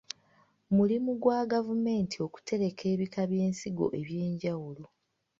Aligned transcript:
Mulimu 0.75 1.11
gwa 1.21 1.39
gavumenti 1.53 2.17
okutereka 2.27 2.81
ebika 2.93 3.21
by'ensigo 3.31 3.85
eby'enjawulo. 3.99 4.85